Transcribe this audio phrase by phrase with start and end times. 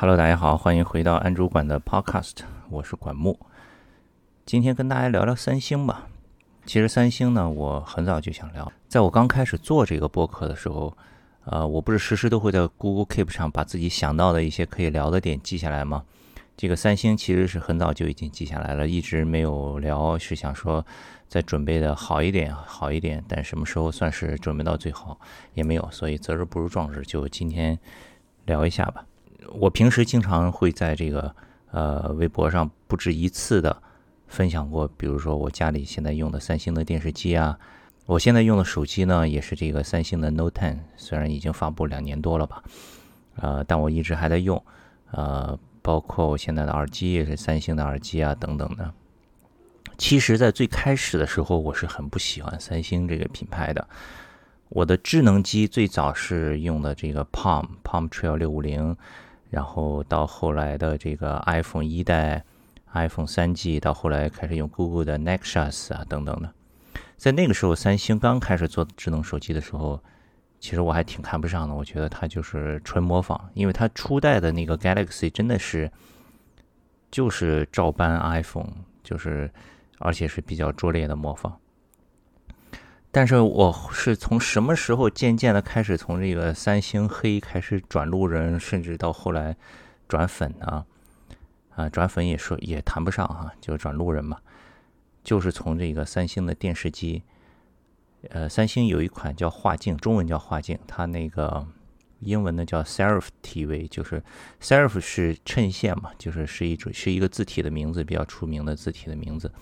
[0.00, 2.36] Hello，大家好，欢迎回到安主管的 Podcast，
[2.70, 3.38] 我是管木。
[4.46, 6.08] 今天跟大家聊聊三星吧。
[6.64, 10.96] 其实三星呢，我很早就想聊，在我刚开始做这个播客的时候，
[11.44, 16.02] 呃，我不是时时都会在 Google Keep 上把自己想到的一些可以聊的点记下来吗？
[16.56, 20.82] 这个三星其实是很早就已经记下来了，一直没有聊，是想说
[21.28, 25.20] 再准备的好一点，好一点，但什么时候算是准备到最好
[25.52, 27.78] 也没有，所以择日不如撞日，就今天
[28.46, 29.04] 聊一下吧。
[29.48, 31.34] 我平时经常会在这个
[31.70, 33.82] 呃微博上不止一次的
[34.26, 37.58] 分享过，比如说我家里现在用的三星的电视机啊，
[38.06, 42.62] 我现在用的手机呢也是这个三星的 Note 10，虽然已经发布两年多了吧，
[43.36, 44.62] 呃，但我一直还在用，
[45.10, 48.92] 呃，包括我现在的耳机也是三星的耳机啊等等的。
[49.98, 53.86] 其实，在最开始的时候，我是很不喜欢三星这个品牌的。
[54.68, 58.96] 我的智能机最早是用的这个 Palm Palm Trail 六五零。
[59.50, 62.44] 然后到后来的这个 iPhone 一代、
[62.92, 66.52] iPhone 三 G，到后来开始用 Google 的 Nexus 啊等等的，
[67.16, 70.00] 在那个时候，三星刚开始做智能手机的时候，
[70.58, 71.74] 其实我还挺看不上的。
[71.74, 75.90] 我觉得它就是纯模仿，因为它初代的那个 Galaxy 真的是
[77.10, 79.50] 就是照搬 iPhone，就是
[79.98, 81.58] 而且是比较拙劣的模仿。
[83.12, 89.56] 但是我是从什么时候渐渐的开始从这个三星黑开始转路人，甚至到后来
[90.06, 90.86] 转粉呢？
[91.74, 94.38] 啊，转粉也说也谈不上哈，就转路人嘛。
[95.24, 97.22] 就是从这个三星的电视机，
[98.28, 101.66] 呃，三星有一款叫画境，中文叫画境，它那个
[102.20, 104.22] 英文呢叫 Serif TV，就是
[104.60, 109.52] Serif 是衬线嘛，就是是一种是一个字体的名字，比较出名的字体的名字。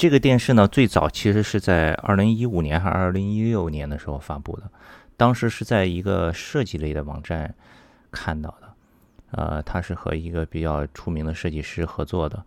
[0.00, 4.62] 这个电视呢，最早其实是在二零一五年还是二零一六年的时候发布的，
[5.14, 7.54] 当时是在一个设计类的网站
[8.10, 8.74] 看到的，
[9.32, 12.42] 呃，它是和一个比较出名的设计师合作的，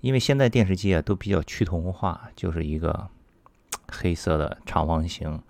[0.00, 3.06] 因为现在电视机啊都比较趋同化，就是一个
[3.86, 5.40] 黑色的长方形，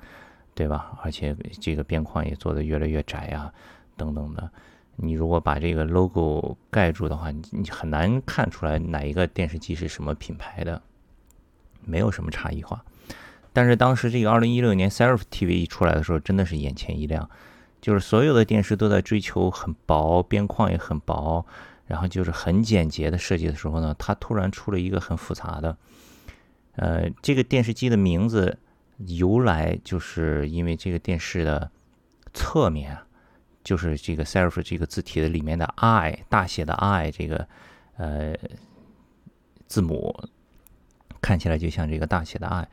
[0.54, 0.98] 对吧？
[1.02, 3.50] 而且这个边框也做的越来越窄呀，
[3.96, 4.50] 等等的，
[4.96, 10.82] 你如果把这个 logo 盖住的话，你你很难看出来哪一个电视机是什么品牌的。
[11.84, 12.84] 没有什么差异化，
[13.52, 17.28] 但是当时这个二零一六年 Serif TV 一出来的时候，真的是眼前一亮，
[17.80, 21.44] 就是所有的电视都在追求很薄，边框也很薄，
[21.86, 25.76] 然后就是很简洁的设计的时候呢，它突然出了一个很复杂的，
[26.76, 28.58] 呃，这个电视机的名字
[29.06, 31.70] 由来就是因为这个电视的
[32.32, 32.96] 侧面，
[33.62, 37.48] 就是这个 Serif 这个字体的里面的 I 大写的 I 这个
[37.96, 38.34] 呃
[39.66, 40.28] 字母。
[41.22, 42.68] 看起来就像这个大写的 I，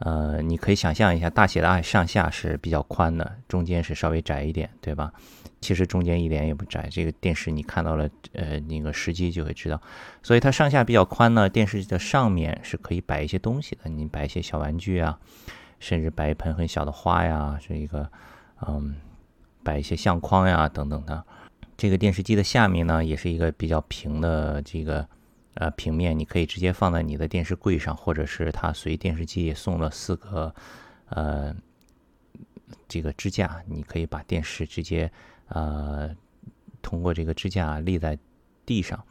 [0.00, 5.12] 呃，你可以想象一下，大写的 I 上下是比较宽的，中间是稍微窄一点，对吧？
[5.60, 6.88] 其实中间一点也不窄。
[6.90, 9.80] 这个电视你看到了，呃，那个时机就会知道。
[10.20, 15.16] 所以它上下比较宽呢，电视机的上面是可以摆一些东西的，你摆一些小玩具啊，
[15.78, 18.10] 甚至摆一盆很小的花呀，这一个，
[18.66, 18.96] 嗯，
[19.62, 21.24] 摆一些相框呀等等的。
[21.76, 25.06] 这个电视机的下面呢，也是一个比较平的这个。
[25.54, 30.54] 呃，平面你可以直接放在你的电视柜上，或者是它随电视机也送了四个
[31.10, 31.54] 呃
[32.88, 35.10] 这个支架，你可以把电视直接
[35.48, 36.10] 呃
[36.80, 38.18] 通过这个支架立在
[38.64, 39.04] 地上，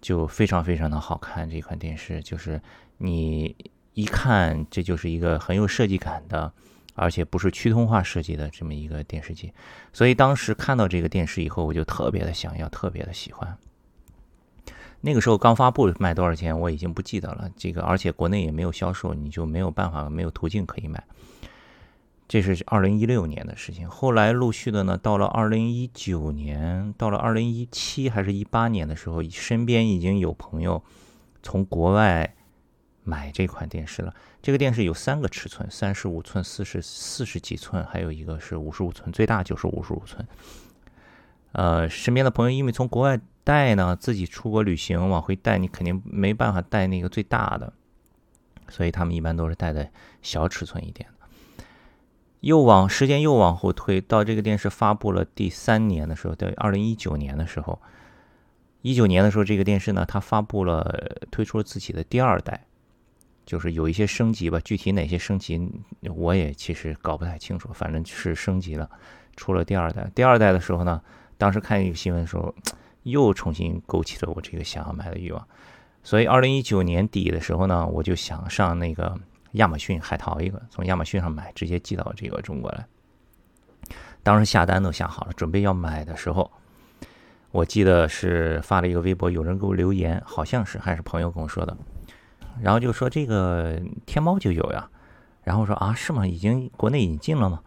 [0.00, 1.48] 就非常非常的好看。
[1.50, 2.60] 这款电视就是
[2.96, 3.54] 你
[3.92, 6.50] 一看，这就是一个很有设计感的，
[6.94, 9.52] 而且不是趋同化设计的这么一个电视机。
[9.92, 13.58] 所以当时看到这个电视以后，我就特别的想要，特别的喜欢。
[15.00, 21.02] 那个时候刚发布卖多少钱我已经不记得了，这个而且国内也没有销售，你就没有办法没有途径可以买。
[22.26, 30.82] 这是二零一六年的事情，后来陆续的呢，到了二零一九年，到了二零一七还是一八年的时候，身边已经有朋友
[31.42, 32.34] 从国外
[33.02, 34.12] 买这款电视了。
[34.42, 40.26] 这个电视有三个尺寸：三十五寸、四十四十几寸，还有一个是五十五寸，最大就是五十五寸。
[41.52, 43.20] 呃，身边的朋友因为从国外。
[43.44, 47.72] 带呢，自己出国旅行往回带，你肯定没办法带那个最大的，
[48.68, 49.88] 所以他们一般都是带的
[50.20, 51.64] 小尺寸一点的。
[52.40, 57.80] 又往时间又往后推，到这个电视发布了第三年的时候，在二零一九年的时候，
[58.82, 62.66] 一九年的时候，这个电视呢，它发布了推出了自己的第二代，
[63.46, 65.58] 就是有一些升级吧，具体哪些升级
[66.02, 68.90] 我也其实搞不太清楚，反正是升级了，
[69.36, 70.10] 出了第二代。
[70.14, 71.02] 第二代的时候呢，
[71.38, 72.54] 当时看一个新闻的时候。
[73.04, 75.48] 又重新勾起了我这个想要买的欲望，
[76.02, 79.18] 所以二零一九年底的时候呢，我就想上那个
[79.52, 82.86] 亚马逊海淘一个，从亚马逊上买，直接寄到这个中国来。
[84.22, 86.50] 当时下单都下好了，准备要买的时候，
[87.50, 91.74] 我记得是发了一个微博，有人给我留言，好像是还是朋友跟我说的，
[92.60, 94.90] 然后就说这个天猫就有呀，
[95.44, 96.26] 然后说啊是吗？
[96.26, 97.62] 已经国内引进了吗？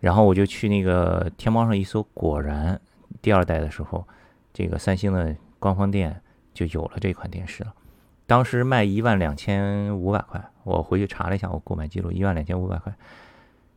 [0.00, 2.78] 然后我就去那个天猫上一搜，果然
[3.22, 4.06] 第二代的时候，
[4.52, 6.20] 这个三星的官方店
[6.52, 7.72] 就有了这款电视了。
[8.26, 12.92] 当时卖一万两千五百块，我回去查了一下我购买记录，一万两千五百块。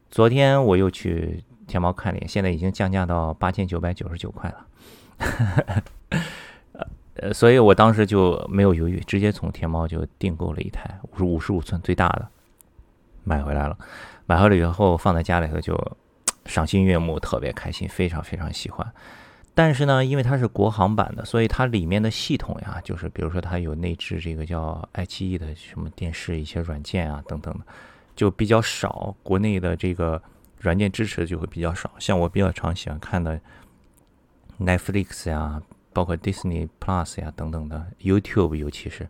[0.10, 4.66] 昨天我又去天猫看了，现在已经降价到八千九百九十九块了。
[7.16, 12.28] 呃，所以我当时就没有犹豫，直接从天猫就订购了一台五十五十五寸最大的，
[13.24, 13.78] 买回来了。
[14.26, 15.98] 买回来以后放在家里头就
[16.46, 18.94] 赏心悦目，特别开心，非常非常喜欢。
[19.58, 27.62] 但是呢，因为它是国行版的，所以它里面的系统呀，就是比如说它有内置这个叫爱奇艺的什么电视一些软件啊等等的，
[28.18, 29.16] 就比较少。
[29.24, 30.22] 国内的这个
[30.60, 31.90] 软件支持就会比较少。
[31.98, 33.40] 像我比较常喜欢看的
[34.60, 35.62] Netflix 呀，
[35.94, 39.08] 包括 Disney Plus 呀等等的 YouTube，尤其是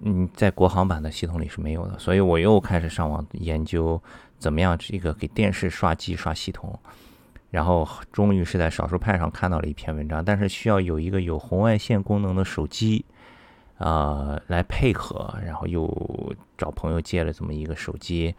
[0.00, 1.98] 嗯，在国行版的系统里是没有的。
[1.98, 3.98] 所以我又开始上网研究
[4.38, 6.78] 怎么样这个给电视刷机刷系统。
[7.50, 13.04] 然后终于是在少数派上看到了一篇文章，但是需要有一个有红外线功能的手机，
[13.78, 15.34] 呃，来配合。
[15.44, 18.34] 然后又找朋友借了这么一个手机，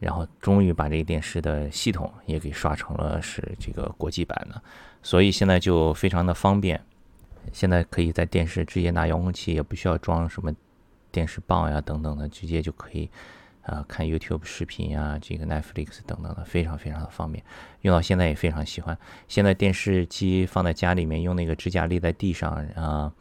[0.00, 4.60] 然后终于把这个电视的系统也给刷成了是这个国际版的，
[5.02, 6.80] 所以现在就非常的方便。
[7.52, 10.52] 现在可以在电视直接拿遥控器，也不需要装什么
[11.12, 13.08] 电视棒呀等等的，直接就可以。
[13.66, 17.44] 啊，看 YouTube 视频呀，这个 Netflix 等等的，非常非常的方便，
[17.80, 18.96] 用到现在也非常喜欢。
[19.26, 23.12] 现在电视机放在家里面，用那个支架立在地上啊，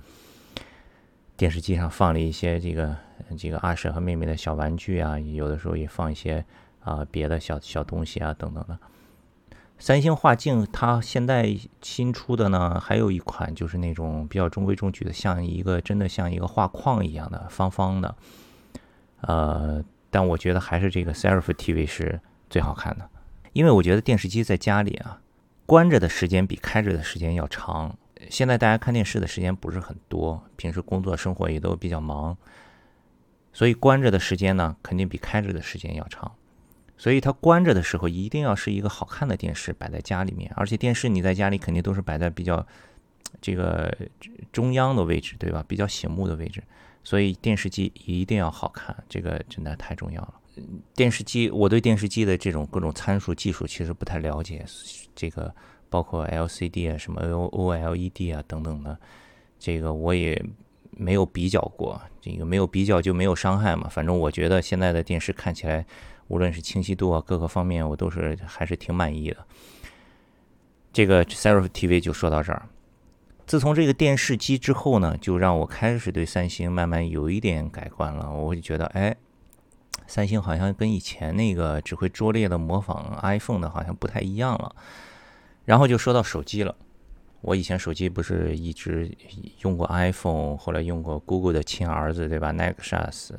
[1.36, 2.95] 电视机上放了一些这个
[3.36, 6.45] 这个阿婶和妹妹的小玩具啊，有的时候也放一些
[6.81, 8.77] 啊别的小小东西啊等等的。
[9.80, 18.15] 三星画境它现在新出的呢，还有一款就是那种比较中规中矩的，像一个真的像一个画框一样的方方的，
[19.21, 19.83] 呃。
[20.15, 23.09] 但我觉得还是这个 Serif TV 是最好看的，
[23.51, 25.19] 因为我觉得电视机在家里啊，
[25.65, 27.97] 关着的时间比开着的时间要长。
[28.29, 32.38] 现在大家看电视的时间不是很多，平时工作生活也都比较忙，
[33.51, 36.31] 所以关着的时间呢，肯定比开着的时间要长。
[36.95, 42.65] 所以它关着的时候，一定要是一个好看的电视摆在家里面，而且电视你在家里肯定都是摆在比较
[43.41, 43.94] 这个
[44.53, 45.61] 中央的位置，对吧？
[45.68, 46.63] 比较醒目的位置。
[47.06, 50.34] 所以电视机一定要好看，这个真的太重要了。
[50.94, 54.66] 电视机，我对电视机的这种各种参数技术其实不太了解，
[55.13, 55.54] 这个
[55.90, 58.98] 包括 LCD 啊、什么 OLED 啊等等的，
[59.60, 60.44] 这个我也
[60.92, 62.02] 没有比较过。
[62.22, 63.88] 这个没有比较就没有伤害嘛。
[63.88, 65.86] 反正我觉得现在的电视看起来，
[66.30, 69.46] 无论是清晰度啊各个方面，我都是还是挺满意的。
[70.92, 72.68] 这个 Serif TV 就说到这儿。
[73.45, 78.31] 自从这个电视机之后呢，就让我开始对三星慢慢有一点改观了。
[78.31, 79.15] 我就觉得，哎，
[80.07, 84.75] 三星好像跟以前那个只会拙劣的模仿 iPhone 的，好像不太一样了。
[85.63, 86.75] 然后就说到手机了，
[87.42, 89.15] 我以前手机不是一直
[89.62, 93.30] 用过 iPhone，后来用过 Google 的亲儿子，对吧？Nexus、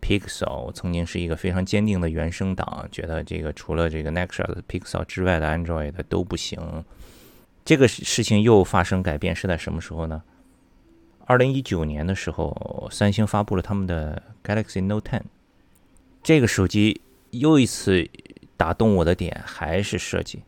[0.00, 6.84] Pixel，曾经是一个非常坚定的原生党，觉得这个除了这个 Nexus、Pixel 之外的 Android 都不行。
[7.68, 10.22] 这个事情又发生改变是在什么时候呢？
[11.26, 15.20] 二零一九年的时候，三星发布了他们的 Galaxy Note 10。
[16.22, 18.08] 这个手机又一次
[18.56, 20.44] 打动我的点还是设计，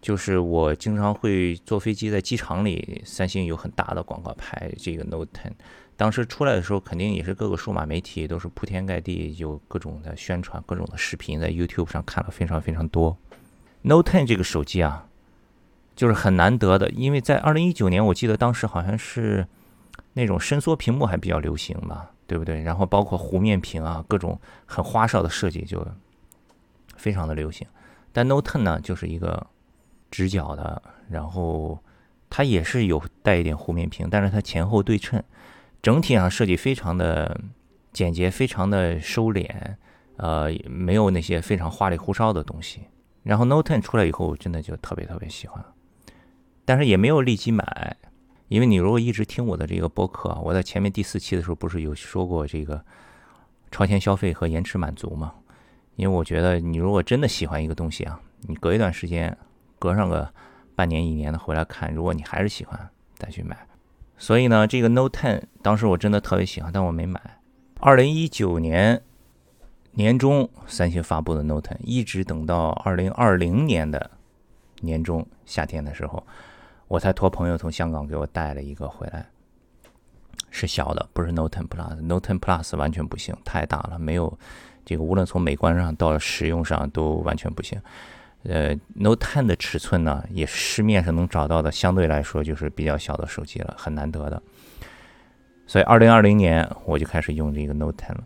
[0.00, 4.72] 就是我经常会坐飞机在机场里，三星有很大的广告牌。
[4.78, 5.52] 这个 Note 10
[5.98, 13.14] 当时出来的时候，肯定也是各个数码媒体都是铺天盖地，有各种的宣传，各种的视频，在 YouTube 上看了非常非常多。
[13.82, 15.06] Note 10这个手机啊。
[15.96, 19.44] 就是很难得的，因为在二零一九年，我记得当时好像是
[20.12, 22.62] 那种伸缩屏幕还比较流行吧，对不对？
[22.62, 25.84] 然后包括弧面屏啊，各种很花哨的设计就
[26.96, 27.66] 非常的流行。
[28.12, 29.46] 但 Note 10呢，就是一个
[30.10, 31.82] 直角的，然后
[32.28, 35.22] 它也是有带一点弧面屏，但是它前后对称，
[35.80, 37.40] 整体上设计非常的
[37.92, 39.48] 简洁，非常的收敛，
[40.18, 42.82] 呃，没有那些非常花里胡哨的东西。
[43.22, 45.64] 然后 Note 10出来以后，我真的就特别特别喜欢。
[46.66, 47.96] 但是也没有立即买，
[48.48, 52.84] 因为你如果一直听我的这个播客，我在前面第四期的时候不是有说过这个
[53.70, 55.32] 超前消费和延迟满足吗？
[55.94, 59.34] 因为我觉得你如果真的喜欢一个东西啊，你隔一段时间，
[59.78, 60.28] 隔上个
[60.74, 63.56] 半年一年的回来看，如果你还是喜欢，再去买。
[64.18, 67.20] 所以呢，这个 Note 10当时我真的特别喜欢，但我没买。
[67.78, 69.00] 二零一九年
[69.92, 74.10] 年中三星发布的 Note 10，一直等到二零二零年的
[74.80, 76.26] 年中夏天的时候。
[76.88, 79.26] 我才托朋友从香港给我带了一个回来，
[80.50, 84.38] 是小的，不是 Note 10 Plus，Note 10 Plus 完全不行，太大了，没有
[84.84, 87.80] 这个无论从美观上到使用上都完全不行。
[88.44, 94.40] 呃，Note 10的尺寸呢，也是市面上能找到的，相对来说就是比较小的手机了，很难得的。
[95.66, 98.24] 所以，二零二零年我就开始用这个 Note 10了。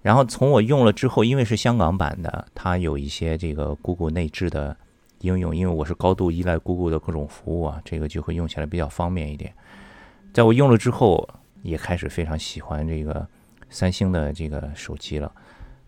[0.00, 4.74] 然后从我用了之后，因为是香港版的，它有一些这个 Google 内置的
[5.20, 9.52] 应用，因为我是高度依赖 Google 的各种服务啊，这个就会用起来比较方便一点。
[10.32, 11.28] 在我用了之后，
[11.62, 13.26] 也开始非常喜欢这个
[13.70, 15.32] 三星的这个手机了。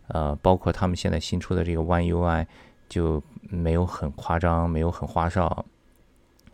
[0.09, 2.47] 呃，包括他们现在新出的这个 One UI。
[2.91, 5.65] 就没有很夸张，没有很花哨，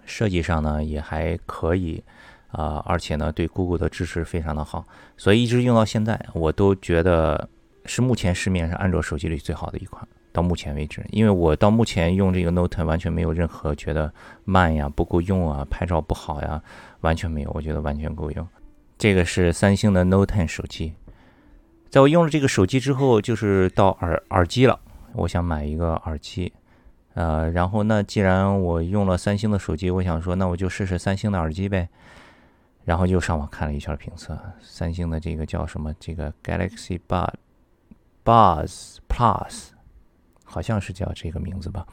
[0.04, 2.04] 设计上呢也还可以，
[2.49, 4.85] 啊，而且呢对 Google 的支持非常的好，
[5.16, 7.49] 所以一直用到现在，我都觉得
[7.87, 10.06] 是目前市面上安卓手机里最好的一款。
[10.37, 14.12] 到目前为止，因为我到目前用这个 Note 完全没有任何觉得
[14.45, 16.62] 慢呀、不够用啊、拍照不好呀，
[17.00, 18.47] 完全没有，我觉得完全够用。
[18.99, 20.93] 这个是三星的 Note 手机，
[21.88, 24.78] 在我用了这个手机之后，就是到耳耳机了。
[25.14, 26.52] 我想买一个耳机，
[27.14, 31.88] 呃，然后那既然我用了三星的手机，我想说那我就试试三星的耳机呗。
[32.85, 35.95] 然后就上网看了一圈评测，三星的这个叫什么？
[35.99, 37.33] 这个 Galaxy Bud
[38.23, 39.71] Buzz Plus，
[40.47, 41.87] 好像是叫这个名字吧。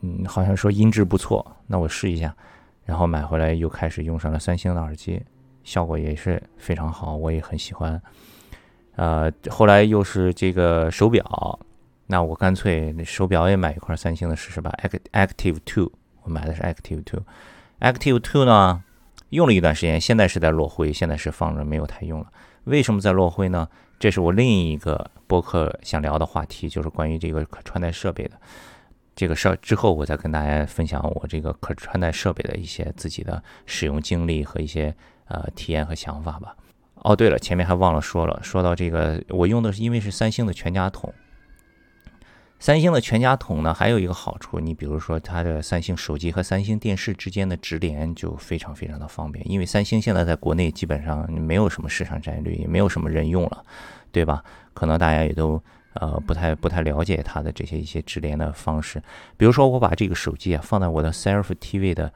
[0.00, 2.34] 嗯，好像说音质不错，那我试一下。
[2.84, 5.22] 然后买回来又开始用上了三星的耳机，
[5.62, 8.00] 效果也是非常好，我也很喜欢。
[8.96, 11.60] 呃，后来又是这个手表，
[12.06, 14.72] 那我干脆手表也买一块三星的试试吧。
[15.12, 15.92] Active Two，
[16.22, 17.22] 我买的是 Active Two。
[17.80, 18.82] Active Two 呢，
[19.30, 22.26] 用了一段时间，现在是在落灰，现在是放着没有太用了。
[22.64, 23.68] 为什么在落灰呢？
[23.98, 28.40] 这是我另一个播客想聊的话题，就是关于这个可穿戴设备的
[29.16, 29.56] 这个事儿。
[29.56, 34.94] 之后我再跟大家分享我这个可穿戴设备的一些自己的使用经历和一些
[35.26, 36.54] 呃体验和想法吧。
[37.02, 41.12] 哦，对了，前面还忘了说了，说到这个，我用的是因为是三星的全家桶。
[42.60, 53.64] 三星的全家桶呢，还有一个好处，你比如说它的三星手机和三星电视之间的直连就非常非常的方便，因为三星现在在国内基本上没有什么市场占有率，也没有什么人用了，
[54.10, 54.42] 对吧？
[54.74, 55.62] 可能大家也都
[55.94, 59.00] 呃不太不太了解它的这些一些直连的方式。
[59.36, 62.12] 比如说我把这个手机啊放在我的 Self TV 的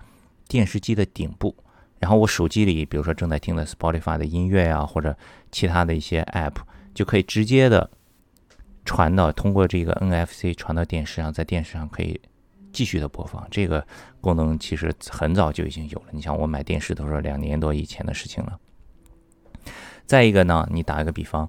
[0.48, 1.54] 电视机的顶部。
[2.00, 5.16] 然后我手机里，比如说正在听的 Spotify 的音乐啊，或者
[5.52, 6.56] 其他的一些 App，
[6.92, 7.88] 就可以直接的
[8.84, 12.20] 传到通过这个 NFC 传到电视上，在电视上可以
[12.72, 13.46] 继续的播放。
[13.50, 13.86] 这个
[14.20, 16.06] 功能其实很早就已经有了。
[16.10, 18.58] 你像我买电视都是两年多以前的事情了。
[20.06, 21.48] 再一个呢，你打一个比方，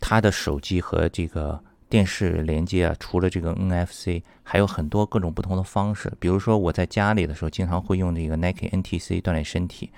[0.00, 1.62] 他的手机和这个。
[1.88, 6.12] 电视连接啊，除了这个 NFC，还有很多各种不同的方式。
[6.18, 9.92] 比如说我在家里的时候，经常会用这个 Nike NTC 锻炼身体。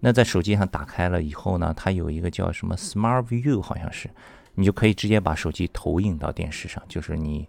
[0.00, 4.08] 那在手机上打开了以后呢，它有一个叫什么 Smart View，好像是，
[4.56, 7.48] 你就可以直接把手机投影到电视上，就是你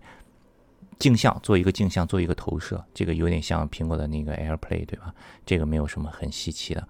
[0.99, 2.83] 镜像做一个镜像，做一个投射。
[2.93, 5.13] 这个有点像苹果的那个 AirPlay，对吧？
[5.45, 6.87] 这个没有什么很稀奇的。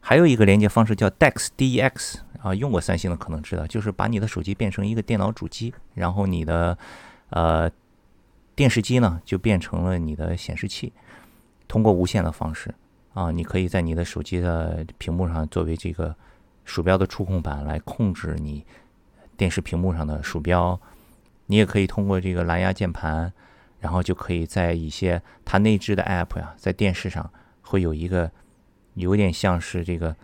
[0.00, 6.76] 还有一个连接方式叫 DEX，DEX 啊，用过三星的可能知道，就是把你的手机变成一个电脑主机，然后你的
[7.30, 7.70] 呃
[8.56, 10.92] 电视机呢就变成了你的显示器，
[11.68, 12.74] 通过无线的方式
[13.12, 16.14] 啊，你可以在你的手机的屏幕上作为这个
[16.64, 18.64] 鼠标的触控板来控制你
[19.36, 20.80] 电视屏幕上的鼠标，
[21.46, 23.32] 你也可以通过这个蓝牙键盘，
[23.80, 27.30] 然后就可以在一些它内置的 App 呀，在电视上
[27.62, 28.30] 会有一个。
[28.94, 30.14] 有点像是这个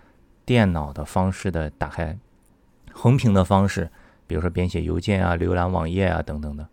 [0.45, 2.19] 电脑的方式的打开
[2.93, 3.91] 横屏的方式，
[4.27, 6.69] 比如说编写邮件啊、浏览网页啊等等的，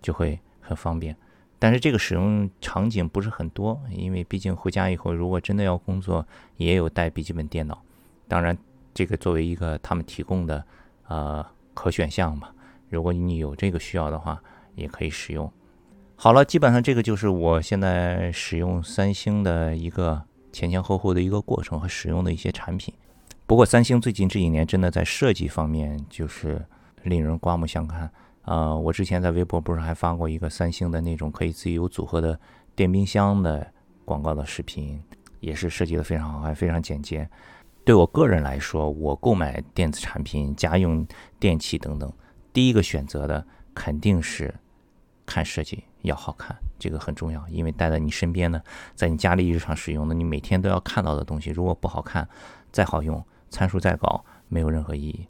[0.00, 1.14] 就会很方便。
[1.58, 6.26] 但是这个使用场景不是很多，因为毕竟回家以后如果真的要工作，
[6.56, 7.78] 也有带笔记本电脑。
[8.26, 8.56] 当然，
[8.94, 10.64] 这个作为一个他们提供的
[11.08, 12.54] 呃可选项吧，
[12.88, 14.40] 如果你有这个需要的话，
[14.74, 15.52] 也可以使用。
[16.16, 20.22] 好了，基本上这个就是我现在使用三星的一个。
[20.54, 22.94] 前前后后的一个过程和使用的一些产品，
[23.44, 26.64] 不过三星最近这几年真的在设计方面就是
[27.02, 28.08] 令人刮目相看
[28.42, 28.72] 啊！
[28.72, 32.38] 我之前在微博不是还发过一个三星的那种可以自由组合的
[32.76, 33.66] 电冰箱的
[34.04, 35.02] 广告的视频，
[35.40, 37.28] 也是设计的非常好，还非常简洁。
[37.84, 41.06] 对我个人来说，我购买电子产品、家用
[41.38, 42.10] 电器等等，
[42.52, 44.54] 第一个选择的肯定是
[45.26, 46.56] 看设计要好看。
[46.78, 48.62] 这个很重要，因为带在你身边呢，
[48.94, 52.26] 在你家里日常使用的，你每天都要看到的东西，如果不好看，
[52.72, 55.28] 再好用，参数再高，没有任何意义。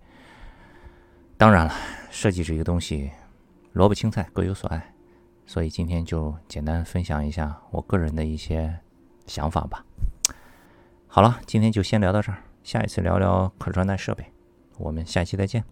[1.37, 1.75] 当然了，
[2.11, 3.11] 设计这个东西，
[3.73, 4.95] 萝卜青菜各有所爱。
[5.45, 8.79] 所以今天就简单分享一下我个人的一些
[9.27, 9.85] 想法吧。
[11.15, 14.25] 好了，今天就先聊到这儿，下一次聊聊可穿戴设备，
[14.79, 15.63] 我们下期再见。